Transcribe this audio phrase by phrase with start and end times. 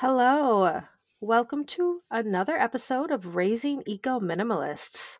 [0.00, 0.82] Hello.
[1.22, 5.16] Welcome to another episode of Raising Eco Minimalists.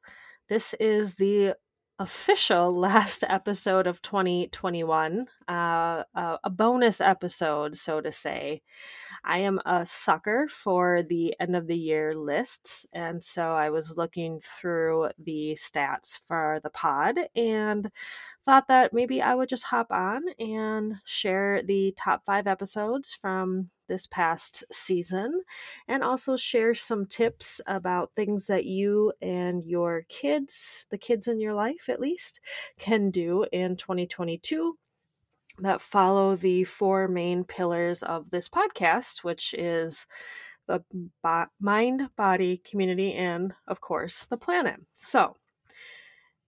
[0.50, 1.54] This is the
[1.98, 8.60] official last episode of 2021, uh, a bonus episode, so to say.
[9.26, 13.96] I am a sucker for the end of the year lists, and so I was
[13.96, 17.91] looking through the stats for the pod and
[18.45, 23.70] thought that maybe I would just hop on and share the top five episodes from
[23.88, 25.43] this past season
[25.88, 31.40] and also share some tips about things that you and your kids, the kids in
[31.40, 32.40] your life at least,
[32.79, 34.77] can do in 2022
[35.59, 40.06] that follow the four main pillars of this podcast, which is
[40.66, 40.82] the
[41.60, 44.80] mind, body, community, and of course, the planet.
[44.96, 45.37] So,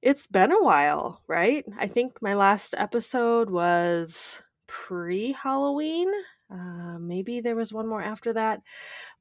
[0.02, 1.64] it's been a while, right?
[1.78, 6.08] I think my last episode was pre Halloween.
[6.50, 8.62] Uh, maybe there was one more after that.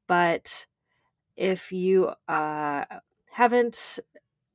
[0.06, 0.66] But
[1.36, 2.84] if you uh,
[3.30, 3.98] haven't,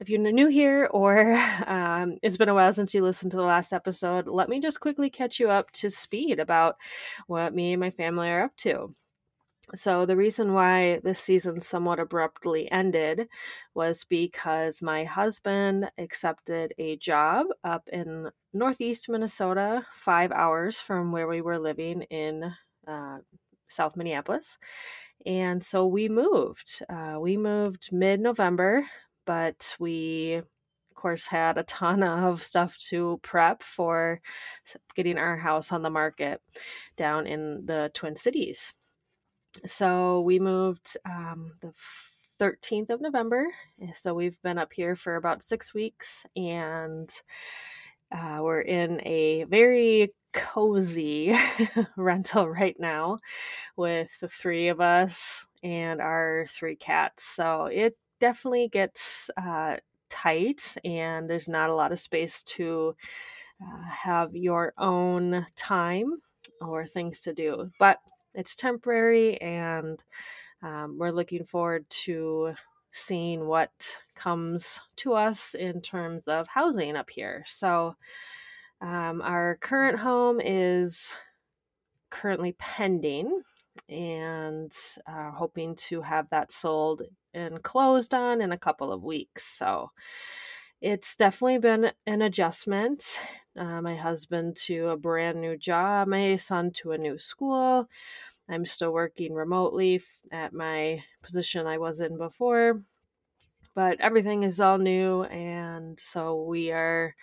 [0.03, 1.33] if you're new here or
[1.65, 4.81] um, it's been a while since you listened to the last episode, let me just
[4.81, 6.75] quickly catch you up to speed about
[7.27, 8.93] what me and my family are up to.
[9.75, 13.29] So, the reason why this season somewhat abruptly ended
[13.73, 21.29] was because my husband accepted a job up in northeast Minnesota, five hours from where
[21.29, 22.53] we were living in
[22.85, 23.19] uh,
[23.69, 24.57] South Minneapolis.
[25.25, 26.83] And so we moved.
[26.89, 28.85] Uh, we moved mid November,
[29.25, 30.45] but we, of
[30.95, 34.21] course, had a ton of stuff to prep for
[34.95, 36.41] getting our house on the market
[36.97, 38.73] down in the Twin Cities
[39.65, 41.73] so we moved um, the
[42.39, 43.47] 13th of November.
[43.93, 47.09] So we've been up here for about six weeks and
[48.11, 51.33] uh, we're in a very cozy
[51.97, 53.19] rental right now
[53.77, 57.23] with the three of us and our three cats.
[57.23, 59.75] So it definitely gets uh,
[60.09, 62.95] tight and there's not a lot of space to
[63.61, 66.21] uh, have your own time
[66.61, 67.69] or things to do.
[67.79, 67.97] But
[68.33, 70.01] it's temporary and
[70.61, 72.53] um, we're looking forward to
[72.93, 77.43] seeing what comes to us in terms of housing up here.
[77.45, 77.97] So,
[78.79, 81.13] um, our current home is
[82.09, 83.41] currently pending
[83.89, 84.75] and
[85.07, 87.03] uh, hoping to have that sold
[87.33, 89.45] and closed on in a couple of weeks.
[89.45, 89.91] So,
[90.81, 93.19] it's definitely been an adjustment.
[93.55, 97.87] Uh, my husband to a brand new job, my son to a new school.
[98.49, 102.83] I'm still working remotely at my position I was in before,
[103.75, 105.23] but everything is all new.
[105.25, 107.15] And so we are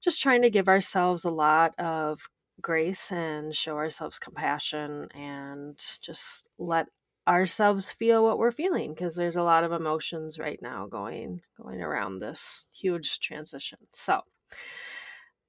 [0.00, 2.28] just trying to give ourselves a lot of
[2.60, 6.86] grace and show ourselves compassion and just let
[7.28, 11.80] ourselves feel what we're feeling because there's a lot of emotions right now going going
[11.80, 13.78] around this huge transition.
[13.92, 14.20] So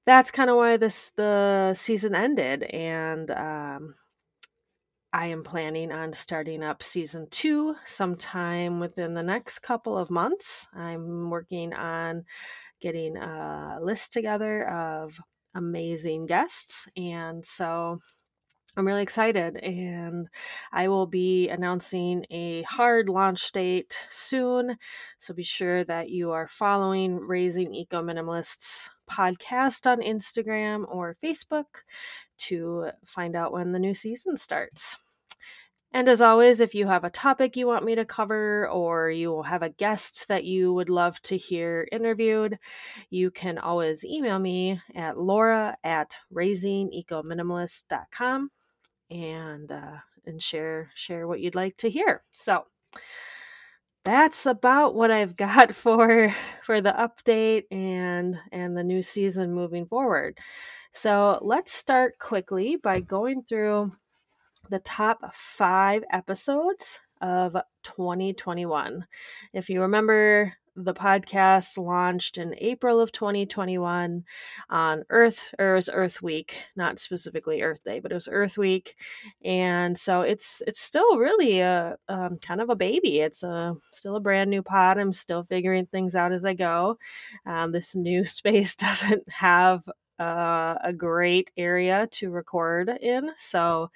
[0.06, 3.94] that's kind of why this the season ended and um,
[5.14, 10.66] I am planning on starting up season two sometime within the next couple of months.
[10.74, 12.24] I'm working on
[12.80, 15.20] getting a list together of
[15.54, 16.88] amazing guests.
[16.96, 17.98] And so
[18.74, 20.28] I'm really excited, and
[20.72, 24.78] I will be announcing a hard launch date soon.
[25.18, 31.82] So be sure that you are following Raising Eco Minimalists podcast on Instagram or Facebook
[32.38, 34.96] to find out when the new season starts.
[35.94, 39.42] And as always, if you have a topic you want me to cover or you
[39.42, 42.58] have a guest that you would love to hear interviewed,
[43.10, 48.50] you can always email me at laura at raisingecominimalist.com
[49.10, 52.22] and uh, and share share what you'd like to hear.
[52.32, 52.64] So
[54.04, 59.86] that's about what I've got for for the update and and the new season moving
[59.86, 60.38] forward.
[60.94, 63.92] So let's start quickly by going through
[64.72, 69.06] the top five episodes of 2021.
[69.52, 74.24] If you remember, the podcast launched in April of 2021
[74.70, 78.56] on Earth, or it was Earth Week, not specifically Earth Day, but it was Earth
[78.56, 78.96] Week,
[79.44, 83.20] and so it's it's still really a um, kind of a baby.
[83.20, 84.96] It's a still a brand new pod.
[84.96, 86.96] I'm still figuring things out as I go.
[87.44, 89.86] Um, this new space doesn't have
[90.18, 93.90] uh, a great area to record in, so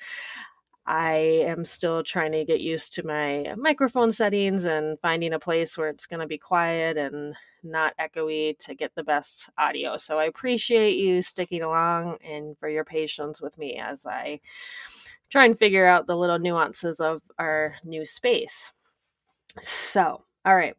[0.86, 1.16] I
[1.46, 5.88] am still trying to get used to my microphone settings and finding a place where
[5.88, 7.34] it's going to be quiet and
[7.64, 9.96] not echoey to get the best audio.
[9.98, 14.40] So I appreciate you sticking along and for your patience with me as I
[15.28, 18.70] try and figure out the little nuances of our new space.
[19.60, 20.76] So, all right.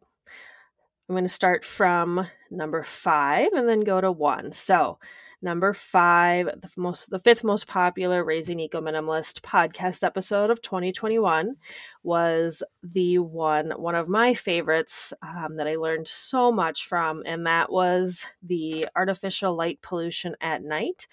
[1.08, 4.52] I'm going to start from number five and then go to one.
[4.52, 4.98] So,
[5.40, 11.56] number five, the most, the fifth most popular Raising Eco Minimalist podcast episode of 2021
[12.02, 17.46] was the one, one of my favorites um, that I learned so much from, and
[17.46, 21.06] that was the artificial light pollution at night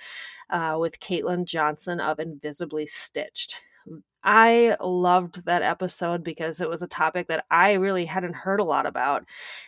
[0.49, 3.57] uh, with Caitlin Johnson of Invisibly Stitched.
[4.23, 8.63] I loved that episode because it was a topic that I really hadn't heard a
[8.63, 9.25] lot about.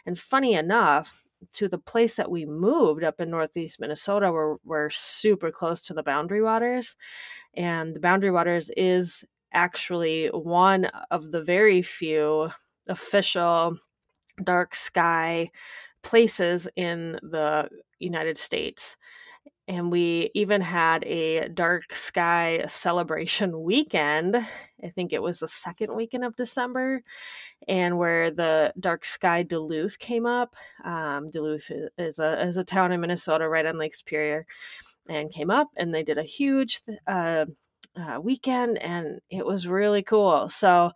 [0.07, 4.89] And funny enough, to the place that we moved up in northeast Minnesota, we're, we're
[4.89, 6.95] super close to the Boundary Waters.
[7.55, 12.49] And the Boundary Waters is actually one of the very few
[12.87, 13.77] official
[14.43, 15.49] dark sky
[16.03, 17.67] places in the
[17.99, 18.97] United States
[19.67, 24.35] and we even had a dark sky celebration weekend.
[24.35, 27.03] I think it was the second weekend of December,
[27.67, 30.55] and where the dark sky Duluth came up.
[30.85, 34.45] Um, Duluth is a is a town in Minnesota right on Lake Superior,
[35.09, 37.45] and came up, and they did a huge uh,
[37.95, 40.49] uh, weekend, and it was really cool.
[40.49, 40.91] So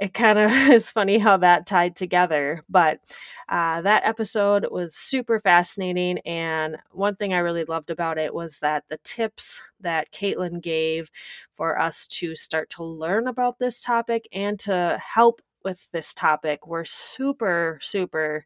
[0.00, 2.62] it kind of is funny how that tied together.
[2.68, 3.00] But
[3.48, 6.18] uh, that episode was super fascinating.
[6.20, 11.10] And one thing I really loved about it was that the tips that Caitlin gave
[11.56, 16.66] for us to start to learn about this topic and to help with this topic
[16.66, 18.44] were super, super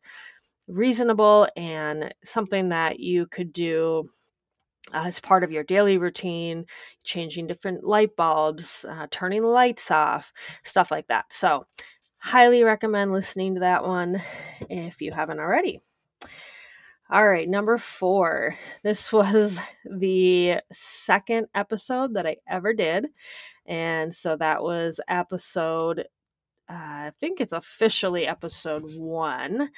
[0.68, 4.10] reasonable and something that you could do
[4.92, 6.66] uh, as part of your daily routine,
[7.04, 10.32] changing different light bulbs, uh, turning lights off,
[10.64, 11.26] stuff like that.
[11.30, 11.66] So,
[12.18, 14.22] highly recommend listening to that one
[14.68, 15.80] if you haven't already.
[17.10, 18.56] All right, number four.
[18.82, 23.06] This was the second episode that I ever did.
[23.66, 26.00] And so that was episode,
[26.70, 29.70] uh, I think it's officially episode one.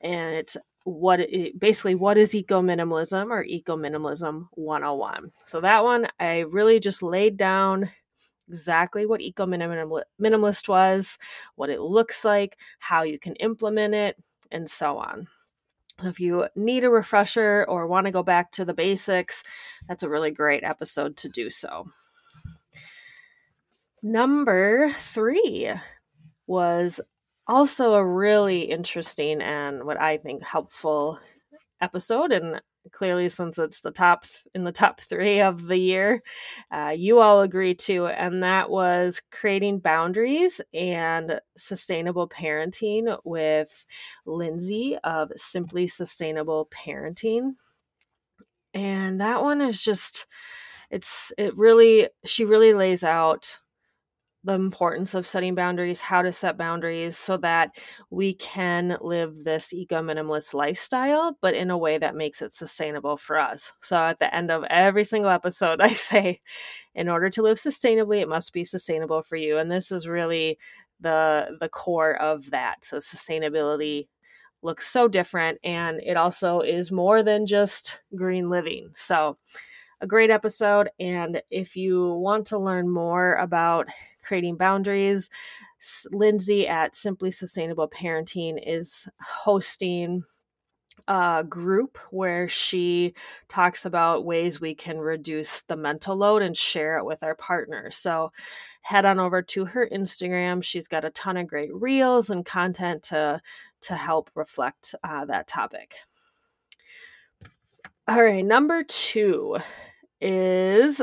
[0.00, 5.84] And it's what it, basically what is eco minimalism or eco minimalism 101 so that
[5.84, 7.90] one i really just laid down
[8.48, 11.18] exactly what eco minimalist was
[11.56, 14.16] what it looks like how you can implement it
[14.50, 15.26] and so on.
[16.02, 19.42] If you need a refresher or want to go back to the basics
[19.88, 21.86] that's a really great episode to do so.
[24.02, 25.72] Number three
[26.46, 27.00] was
[27.48, 31.18] also a really interesting and what I think helpful
[31.80, 32.32] episode.
[32.32, 32.60] And
[32.92, 34.24] clearly, since it's the top
[34.54, 36.22] in the top three of the year,
[36.70, 43.86] uh, you all agree to, and that was creating boundaries and sustainable parenting with
[44.26, 47.54] Lindsay of Simply Sustainable Parenting.
[48.74, 50.26] And that one is just,
[50.90, 53.58] it's, it really, she really lays out
[54.44, 57.70] the importance of setting boundaries, how to set boundaries so that
[58.10, 63.16] we can live this eco minimalist lifestyle, but in a way that makes it sustainable
[63.16, 63.72] for us.
[63.82, 66.40] So at the end of every single episode, I say,
[66.94, 69.58] in order to live sustainably, it must be sustainable for you.
[69.58, 70.58] And this is really
[71.00, 72.84] the the core of that.
[72.84, 74.08] So sustainability
[74.62, 78.90] looks so different and it also is more than just green living.
[78.96, 79.36] So
[80.00, 80.90] a great episode.
[81.00, 83.88] And if you want to learn more about
[84.22, 85.30] creating boundaries,
[86.10, 90.24] Lindsay at Simply Sustainable Parenting is hosting
[91.06, 93.14] a group where she
[93.48, 97.96] talks about ways we can reduce the mental load and share it with our partners.
[97.96, 98.32] So
[98.82, 100.62] head on over to her Instagram.
[100.62, 103.40] She's got a ton of great reels and content to
[103.82, 105.94] to help reflect uh, that topic.
[108.08, 109.58] All right, number two
[110.18, 111.02] is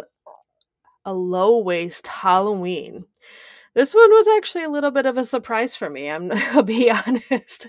[1.06, 3.06] a low waste Halloween.
[3.76, 6.10] This one was actually a little bit of a surprise for me.
[6.10, 7.68] I'm, I'll be honest,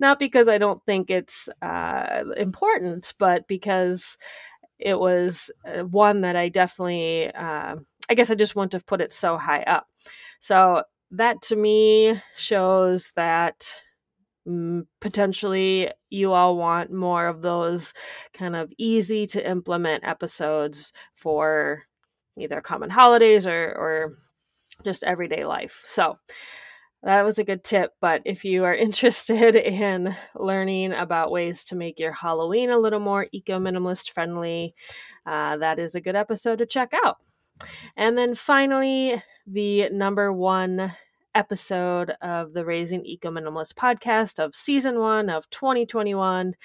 [0.00, 4.18] not because I don't think it's uh, important, but because
[4.78, 7.76] it was uh, one that I definitely, uh,
[8.10, 9.86] I guess I just wouldn't have put it so high up.
[10.40, 10.82] So
[11.12, 13.72] that to me shows that
[15.00, 17.92] potentially you all want more of those
[18.32, 21.82] kind of easy to implement episodes for
[22.38, 24.18] either common holidays or or
[24.84, 25.82] just everyday life.
[25.86, 26.18] So
[27.02, 27.92] that was a good tip.
[28.00, 33.00] But if you are interested in learning about ways to make your Halloween a little
[33.00, 34.74] more eco minimalist friendly,
[35.26, 37.16] uh, that is a good episode to check out.
[37.96, 40.94] And then finally, the number one
[41.38, 46.56] episode of the Raising Eco Minimalist podcast of season one of 2021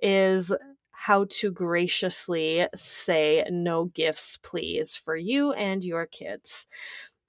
[0.00, 0.52] is
[0.92, 6.68] how to graciously say no gifts, please, for you and your kids.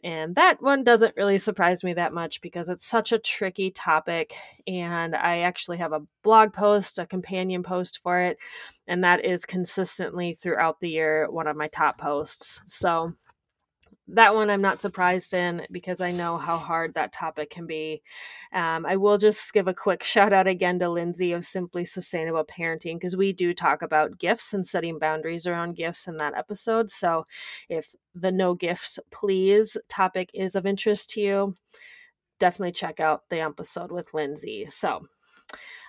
[0.04, 4.36] And that one doesn't really surprise me that much because it's such a tricky topic.
[4.68, 8.38] And I actually have a blog post, a companion post for it.
[8.88, 12.62] And that is consistently throughout the year one of my top posts.
[12.68, 13.15] So
[14.08, 18.04] that one I'm not surprised in because I know how hard that topic can be.
[18.54, 22.46] Um, I will just give a quick shout out again to Lindsay of Simply Sustainable
[22.46, 26.92] Parenting because we do talk about gifts and setting boundaries around gifts in that episode.
[26.92, 27.26] So
[27.68, 31.56] if the no gifts please topic is of interest to you,
[32.40, 34.68] definitely check out the episode with Lindsay.
[34.70, 35.08] So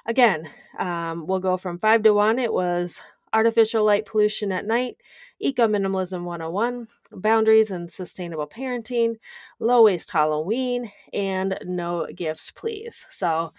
[0.07, 2.39] again, um, we'll go from five to one.
[2.39, 3.01] It was
[3.37, 4.97] artificial light pollution at night,
[5.39, 9.17] eco minimalism 101, boundaries and sustainable parenting,
[9.61, 13.05] low waste Halloween, and no gifts, please.
[13.11, 13.53] So,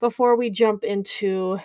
[0.00, 1.58] before we jump into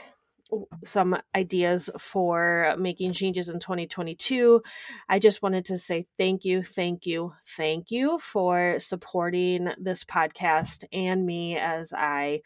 [0.84, 4.62] some ideas for making changes in 2022.
[5.08, 10.84] I just wanted to say thank you, thank you, thank you for supporting this podcast
[10.92, 12.42] and me as I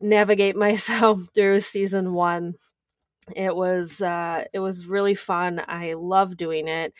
[0.00, 2.54] navigate myself through season one
[3.34, 5.62] it was uh, it was really fun.
[5.66, 6.92] I love doing it.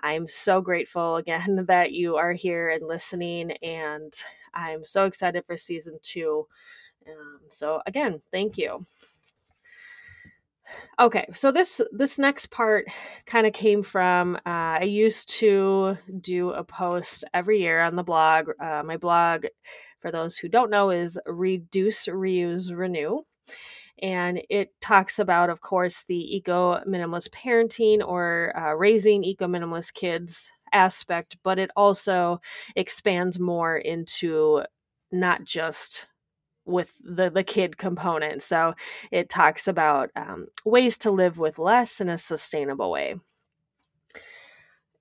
[0.00, 4.12] I'm so grateful again that you are here and listening, and
[4.52, 6.46] I'm so excited for season two.
[7.06, 8.86] Um, so again, thank you.
[10.98, 12.86] Okay, so this this next part
[13.26, 18.02] kind of came from uh, I used to do a post every year on the
[18.02, 18.48] blog.
[18.60, 19.46] Uh, my blog,
[20.00, 23.22] for those who don't know, is Reduce, Reuse, Renew
[24.02, 29.94] and it talks about, of course, the eco minimalist parenting or uh, raising eco minimalist
[29.94, 32.40] kids aspect, but it also
[32.76, 34.62] expands more into
[35.12, 36.06] not just
[36.66, 38.42] with the the kid component.
[38.42, 38.74] So
[39.10, 43.16] it talks about um, ways to live with less in a sustainable way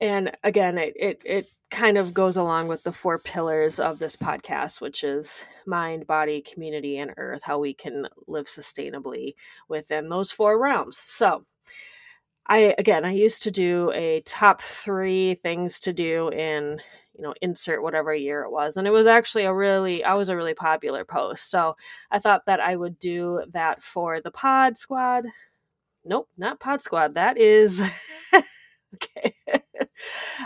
[0.04, 4.16] and again it, it it kind of goes along with the four pillars of this
[4.18, 9.34] podcast which is mind body community and earth how we can live sustainably
[9.70, 11.02] within those four realms.
[11.08, 11.46] So
[12.46, 16.82] i again i used to do a top three things to do in
[17.16, 18.76] you know insert whatever year it was.
[18.76, 21.50] And it was actually a really i was a really popular post.
[21.50, 21.78] So
[22.12, 25.24] i thought that i would do that for the pod squad.
[26.04, 27.14] Nope not pod squad.
[27.16, 27.82] That is
[28.94, 29.34] okay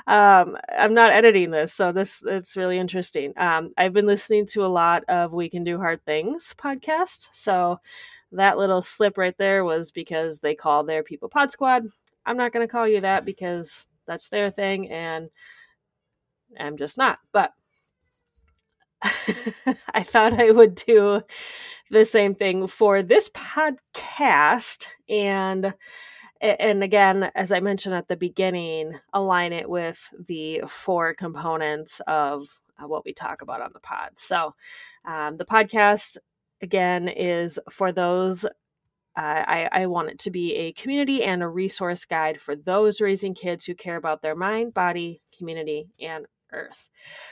[0.05, 3.33] um, I'm not editing this, so this it's really interesting.
[3.37, 7.79] Um, I've been listening to a lot of We Can Do Hard Things podcast, so
[8.31, 11.87] that little slip right there was because they call their people Pod Squad.
[12.25, 15.29] I'm not going to call you that because that's their thing, and
[16.59, 17.19] I'm just not.
[17.31, 17.53] But
[19.01, 21.21] I thought I would do
[21.89, 25.73] the same thing for this podcast and
[26.41, 32.59] and again as i mentioned at the beginning align it with the four components of
[32.81, 34.11] uh, what we talk about on the pod.
[34.15, 34.55] So
[35.05, 36.17] um, the podcast
[36.61, 41.47] again is for those uh, I, I want it to be a community and a
[41.47, 46.89] resource guide for those raising kids who care about their mind body community and earth.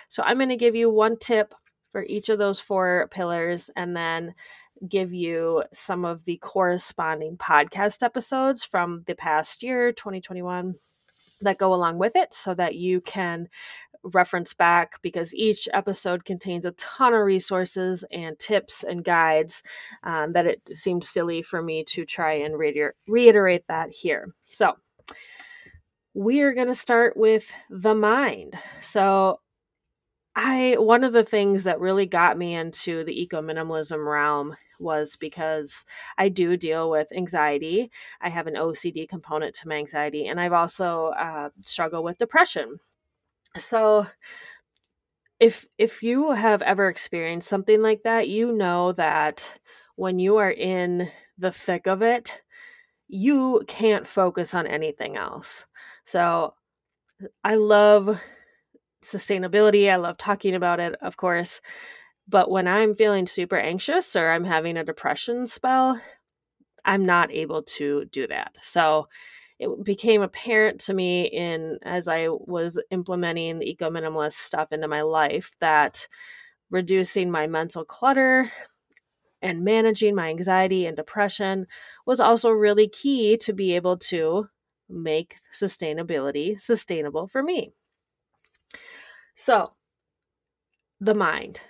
[0.09, 1.53] So i'm going to give you one tip
[1.91, 4.33] for each of those four pillars and then
[4.87, 10.75] give you some of the corresponding podcast episodes from the past year, 2021,
[11.41, 13.47] that go along with it so that you can
[14.03, 19.63] reference back because each episode contains a ton of resources and tips and guides
[20.03, 24.33] um, that it seemed silly for me to try and reiter- reiterate that here.
[24.45, 24.73] So,
[26.13, 28.57] we are going to start with the mind.
[28.81, 29.41] So,
[30.37, 35.15] I one of the things that really got me into the eco minimalism realm was
[35.15, 35.85] because
[36.17, 37.89] I do deal with anxiety.
[38.21, 42.79] I have an OCD component to my anxiety, and I've also uh, struggled with depression.
[43.57, 44.07] So,
[45.39, 49.49] if if you have ever experienced something like that, you know that
[49.95, 52.41] when you are in the thick of it,
[53.07, 55.65] you can't focus on anything else.
[56.05, 56.55] So,
[57.43, 58.19] I love
[59.05, 59.91] sustainability.
[59.91, 61.61] I love talking about it, of course.
[62.27, 65.99] But when I'm feeling super anxious or I'm having a depression spell,
[66.83, 68.55] I'm not able to do that.
[68.61, 69.07] So
[69.59, 74.87] it became apparent to me in as I was implementing the eco minimalist stuff into
[74.87, 76.07] my life that
[76.69, 78.51] reducing my mental clutter
[79.41, 81.67] and managing my anxiety and depression
[82.05, 84.49] was also really key to be able to
[84.89, 87.71] make sustainability sustainable for me.
[89.35, 89.71] So,
[90.99, 91.61] the mind.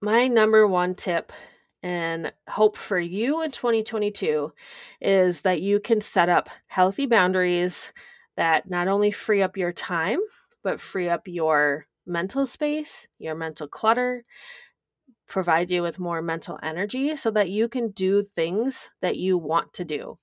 [0.00, 1.32] My number one tip
[1.82, 4.52] and hope for you in 2022
[5.00, 7.92] is that you can set up healthy boundaries
[8.36, 10.18] that not only free up your time,
[10.62, 14.24] but free up your mental space, your mental clutter,
[15.28, 19.72] provide you with more mental energy so that you can do things that you want
[19.72, 20.14] to do.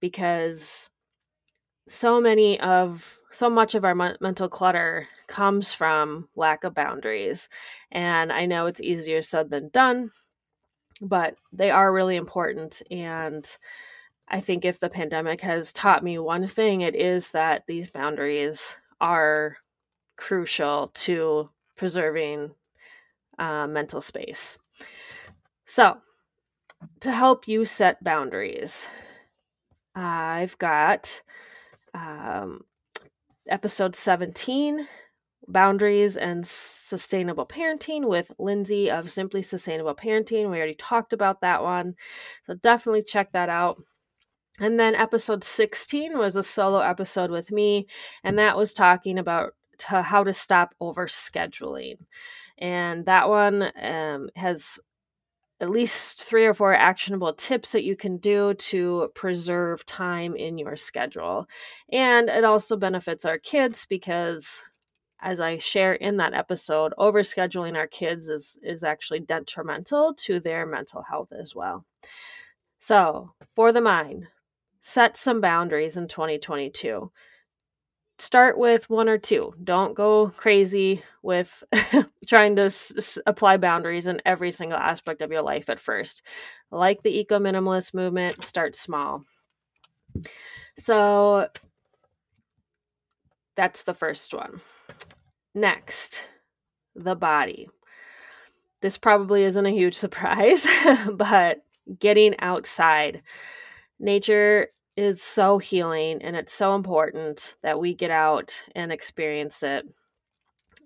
[0.00, 0.88] Because
[1.88, 7.48] so many of so much of our mental clutter comes from lack of boundaries.
[7.90, 10.10] And I know it's easier said than done,
[11.00, 12.82] but they are really important.
[12.90, 13.44] And
[14.28, 18.76] I think if the pandemic has taught me one thing, it is that these boundaries
[19.00, 19.56] are
[20.16, 22.52] crucial to preserving
[23.38, 24.58] uh, mental space.
[25.66, 25.98] So,
[27.00, 28.86] to help you set boundaries,
[29.94, 31.22] I've got
[31.94, 32.64] um,
[33.48, 34.86] episode 17
[35.48, 40.50] Boundaries and Sustainable Parenting with Lindsay of Simply Sustainable Parenting.
[40.50, 41.96] We already talked about that one.
[42.46, 43.82] So definitely check that out.
[44.60, 47.86] And then episode 16 was a solo episode with me,
[48.22, 51.96] and that was talking about to how to stop overscheduling.
[52.58, 54.78] And that one um, has
[55.62, 60.58] at least three or four actionable tips that you can do to preserve time in
[60.58, 61.46] your schedule.
[61.92, 64.60] And it also benefits our kids because
[65.20, 70.66] as I share in that episode, overscheduling our kids is is actually detrimental to their
[70.66, 71.86] mental health as well.
[72.80, 74.26] So, for the mind,
[74.80, 77.12] set some boundaries in 2022
[78.22, 79.54] start with one or two.
[79.62, 81.64] Don't go crazy with
[82.26, 86.22] trying to s- apply boundaries in every single aspect of your life at first.
[86.70, 89.22] Like the eco minimalist movement, start small.
[90.78, 91.48] So
[93.56, 94.60] that's the first one.
[95.54, 96.22] Next,
[96.94, 97.68] the body.
[98.80, 100.66] This probably isn't a huge surprise,
[101.12, 101.62] but
[101.98, 103.22] getting outside.
[103.98, 109.86] Nature is so healing and it's so important that we get out and experience it.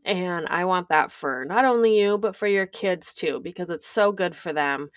[0.04, 3.88] And I want that for not only you, but for your kids too, because it's
[3.88, 4.88] so good for them.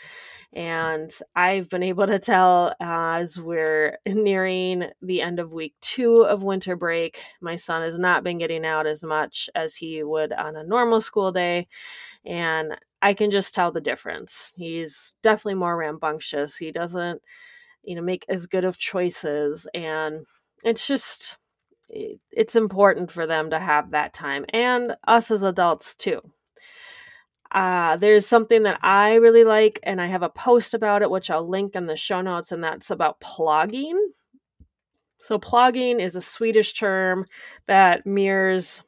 [0.56, 6.24] And I've been able to tell uh, as we're nearing the end of week two
[6.24, 10.32] of winter break, my son has not been getting out as much as he would
[10.32, 11.68] on a normal school day.
[12.24, 14.54] And I can just tell the difference.
[14.56, 16.58] He's definitely more rambunctious.
[16.58, 17.22] He doesn't
[17.84, 20.26] you know make as good of choices and
[20.64, 21.38] it's just
[21.90, 26.22] it's important for them to have that time and us as adults too
[27.52, 31.32] uh, there's something that I really like, and I have a post about it, which
[31.32, 33.98] I'll link in the show notes, and that's about plogging.
[35.20, 37.26] So, plogging is a Swedish term
[37.68, 38.84] that mirrors,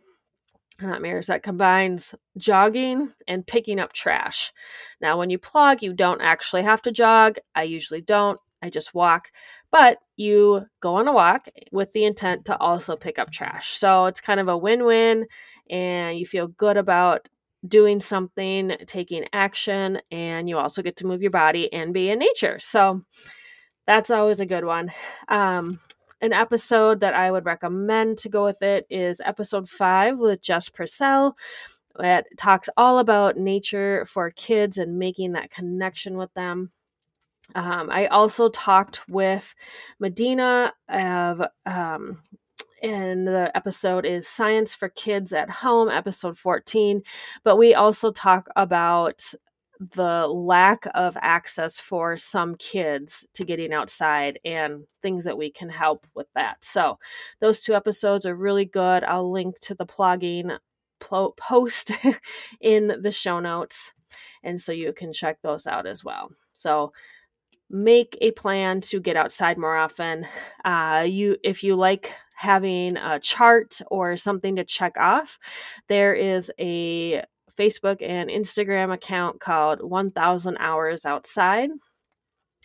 [0.79, 4.53] not mirrors, that combines jogging and picking up trash.
[5.01, 7.37] Now, when you plog, you don't actually have to jog.
[7.55, 8.39] I usually don't.
[8.61, 9.29] I just walk.
[9.71, 13.77] But you go on a walk with the intent to also pick up trash.
[13.77, 15.25] So it's kind of a win win,
[15.69, 17.27] and you feel good about
[17.67, 22.19] doing something, taking action, and you also get to move your body and be in
[22.19, 22.57] nature.
[22.59, 23.03] So
[23.85, 24.91] that's always a good one.
[25.27, 25.79] Um,
[26.21, 30.69] an episode that I would recommend to go with it is episode five with Jess
[30.69, 31.35] Purcell.
[31.99, 36.71] It talks all about nature for kids and making that connection with them.
[37.55, 39.53] Um, I also talked with
[39.99, 42.19] Medina of, um,
[42.81, 47.03] and the episode is Science for Kids at Home, episode 14.
[47.43, 49.21] But we also talk about
[49.95, 55.69] the lack of access for some kids to getting outside and things that we can
[55.69, 56.63] help with that.
[56.63, 56.99] So,
[57.39, 59.03] those two episodes are really good.
[59.03, 60.57] I'll link to the plogging
[60.99, 61.91] post
[62.61, 63.93] in the show notes,
[64.43, 66.29] and so you can check those out as well.
[66.53, 66.93] So,
[67.71, 70.27] make a plan to get outside more often.
[70.63, 75.39] Uh, you, if you like having a chart or something to check off,
[75.87, 77.23] there is a
[77.57, 81.69] Facebook and Instagram account called 1000 Hours Outside.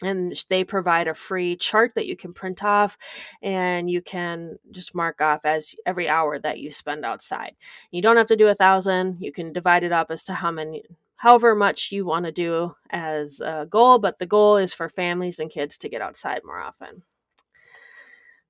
[0.03, 2.99] And they provide a free chart that you can print off
[3.43, 7.57] and you can just mark off as every hour that you spend outside.
[7.91, 9.17] You don't have to do a thousand.
[9.21, 10.83] You can divide it up as to how many
[11.17, 15.39] however much you want to do as a goal, but the goal is for families
[15.39, 17.03] and kids to get outside more often.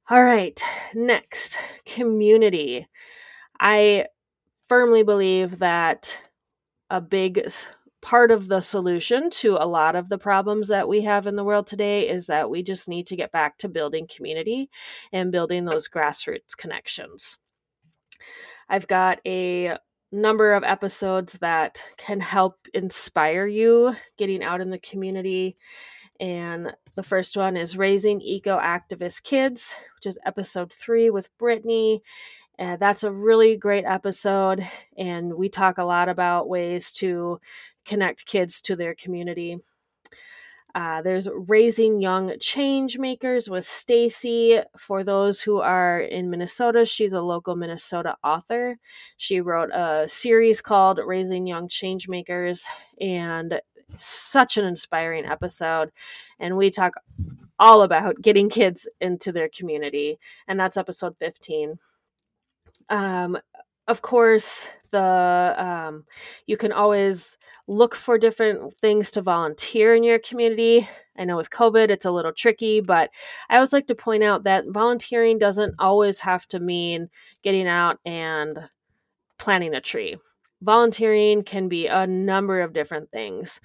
[0.09, 0.61] All right,
[0.95, 2.87] next, community.
[3.59, 4.07] I
[4.69, 6.17] firmly believe that
[6.91, 7.49] a big
[8.03, 11.43] part of the solution to a lot of the problems that we have in the
[11.43, 14.71] world today is that we just need to get back to building community
[15.13, 17.37] and building those grassroots connections.
[18.69, 19.77] I've got a
[20.12, 25.55] number of episodes that can help inspire you getting out in the community.
[26.21, 32.03] And the first one is Raising Eco Activist Kids, which is episode three with Brittany.
[32.59, 34.66] Uh, that's a really great episode.
[34.97, 37.40] And we talk a lot about ways to
[37.85, 39.59] connect kids to their community.
[40.77, 44.61] Uh, there's Raising Young Change Makers with Stacy.
[44.77, 48.77] For those who are in Minnesota, she's a local Minnesota author.
[49.17, 52.67] She wrote a series called Raising Young Change Makers,
[53.01, 53.59] and
[53.97, 55.93] such an inspiring episode.
[56.39, 56.93] And we talk
[57.59, 61.79] all about getting kids into their community, and that's episode 15.
[62.91, 63.39] Um,
[63.88, 66.05] of course, the um,
[66.46, 67.37] you can always
[67.68, 70.88] look for different things to volunteer in your community.
[71.18, 73.11] I know with COVID it's a little tricky, but
[73.49, 77.09] I always like to point out that volunteering doesn't always have to mean
[77.42, 78.53] getting out and
[79.38, 80.16] planting a tree.
[80.62, 83.61] Volunteering can be a number of different things.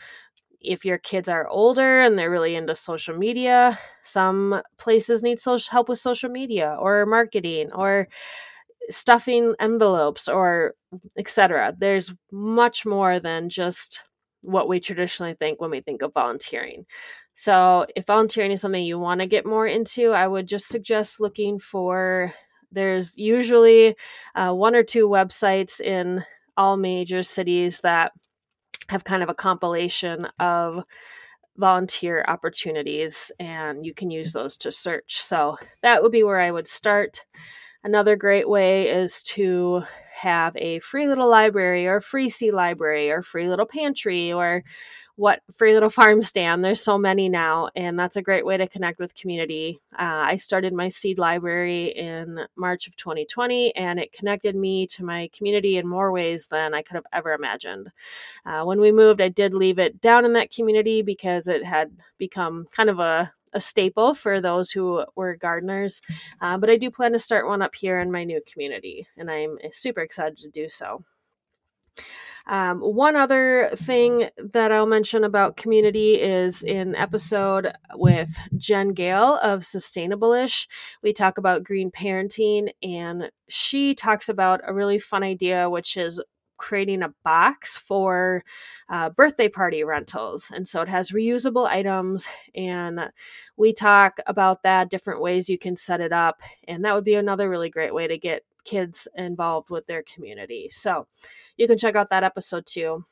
[0.59, 5.71] If your kids are older and they're really into social media, some places need social
[5.71, 8.07] help with social media or marketing or
[8.89, 10.73] stuffing envelopes or
[11.17, 11.75] etc.
[11.77, 14.01] There's much more than just
[14.41, 16.85] what we traditionally think when we think of volunteering.
[17.35, 21.19] So, if volunteering is something you want to get more into, I would just suggest
[21.19, 22.33] looking for
[22.71, 23.95] there's usually
[24.35, 26.23] uh, one or two websites in
[26.57, 28.11] all major cities that
[28.89, 30.83] have kind of a compilation of
[31.57, 35.21] volunteer opportunities, and you can use those to search.
[35.21, 37.21] So, that would be where I would start.
[37.83, 39.81] Another great way is to
[40.13, 44.63] have a free little library or free seed library or free little pantry or
[45.15, 46.63] what free little farm stand.
[46.63, 49.81] There's so many now and that's a great way to connect with community.
[49.93, 55.03] Uh, i started my seed library in march of 2020 and it connected me to
[55.03, 57.89] my community in more ways than i could have ever imagined.
[58.45, 61.91] Uh, when we moved i did leave it down in that community because it had
[62.19, 66.01] become kind of a a staple for those who were gardeners.
[66.39, 69.29] Uh, but I do plan to start one up here in my new community, and
[69.29, 71.03] I'm super excited to do so.
[72.47, 79.35] Um, one other thing that I'll mention about community is in episode with Jen Gale
[79.43, 80.67] of Sustainableish.
[81.03, 86.21] We talk about green parenting, and she talks about a really fun idea, which is
[86.61, 88.43] creating a box for
[88.87, 90.51] uh, birthday party rentals.
[90.53, 93.09] And so it has reusable items, and
[93.57, 96.41] we talk about that, different ways you can set it up.
[96.67, 100.69] And that would be another really great way to get kids involved with their community.
[100.71, 101.07] So
[101.57, 103.05] you can check out that episode too.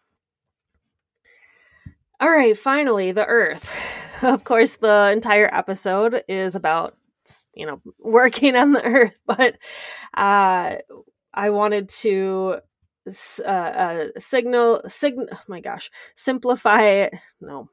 [2.22, 3.70] All right, finally, the earth.
[4.22, 6.98] Of course, the entire episode is about
[7.54, 9.56] you know working on the earth but
[10.16, 10.76] uh
[11.34, 12.58] i wanted to
[13.08, 17.70] uh, uh, signal signal oh my gosh simplify it no.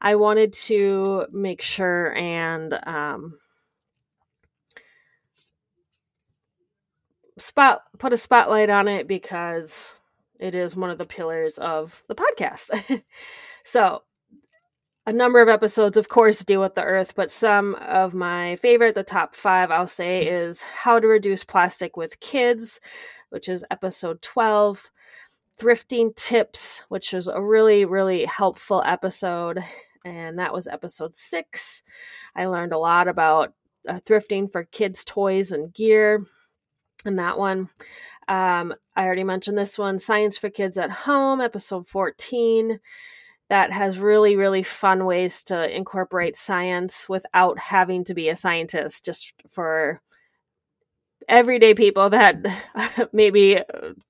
[0.00, 3.38] I wanted to make sure and um
[7.38, 9.94] spot put a spotlight on it because
[10.38, 13.02] it is one of the pillars of the podcast.
[13.64, 14.02] So
[15.06, 18.94] a number of episodes of course deal with the earth but some of my favorite
[18.94, 22.80] the top five i'll say is how to reduce plastic with kids
[23.32, 24.90] which is episode 12.
[25.58, 29.62] Thrifting Tips, which was a really, really helpful episode.
[30.04, 31.82] And that was episode six.
[32.36, 33.54] I learned a lot about
[33.88, 36.24] uh, thrifting for kids' toys and gear
[37.04, 37.70] And that one.
[38.28, 42.80] Um, I already mentioned this one Science for Kids at Home, episode 14.
[43.48, 49.04] That has really, really fun ways to incorporate science without having to be a scientist,
[49.04, 50.00] just for
[51.32, 52.36] everyday people that
[53.12, 53.58] maybe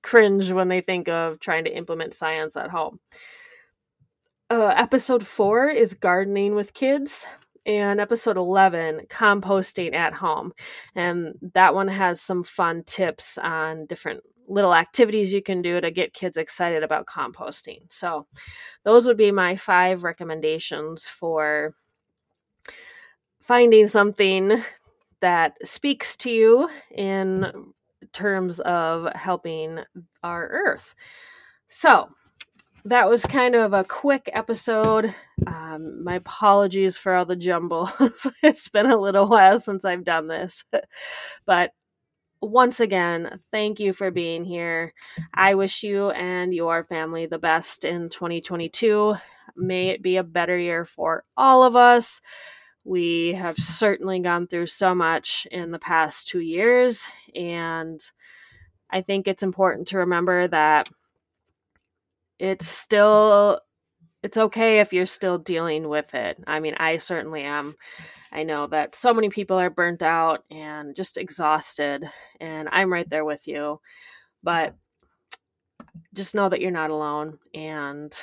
[0.03, 2.99] cringe when they think of trying to implement science at home.
[4.49, 7.25] Uh, episode four is gardening with kids,
[7.65, 10.51] and episode 11, composting at home.
[10.95, 15.89] And that one has some fun tips on different little activities you can do to
[15.89, 17.81] get kids excited about composting.
[17.89, 18.27] So,
[18.83, 21.73] those would be my five recommendations for
[23.41, 24.61] finding something
[25.23, 27.73] that speaks to you in
[28.11, 29.79] terms of helping
[30.21, 30.95] our earth.
[31.69, 32.09] So,
[32.83, 35.15] that was kind of a quick episode.
[35.47, 37.89] Um, my apologies for all the jumble.
[38.43, 40.65] it's been a little while since I've done this.
[41.45, 41.71] but
[42.41, 44.93] once again, thank you for being here.
[45.33, 49.15] I wish you and your family the best in 2022.
[49.55, 52.19] May it be a better year for all of us.
[52.83, 57.99] We have certainly gone through so much in the past two years, and
[58.89, 60.89] I think it's important to remember that
[62.39, 63.61] it's still
[64.21, 66.37] it's okay if you're still dealing with it.
[66.47, 67.75] I mean, I certainly am.
[68.31, 72.05] I know that so many people are burnt out and just exhausted,
[72.39, 73.79] and I'm right there with you.
[74.41, 74.75] But
[76.13, 78.15] just know that you're not alone and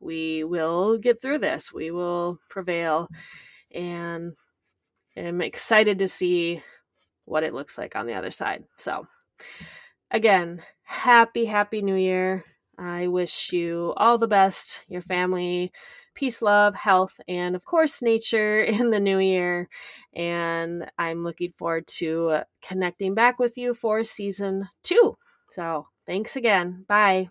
[0.00, 1.72] we will get through this.
[1.72, 3.08] We will prevail.
[3.74, 4.34] And
[5.16, 6.62] I'm excited to see
[7.26, 8.64] what it looks like on the other side.
[8.78, 9.06] So,
[10.10, 12.44] again, happy, happy new year.
[12.78, 15.72] I wish you all the best, your family,
[16.14, 19.68] peace, love, health, and of course, nature in the new year.
[20.14, 25.14] And I'm looking forward to connecting back with you for season two.
[25.52, 26.84] So, thanks again.
[26.88, 27.28] Bye.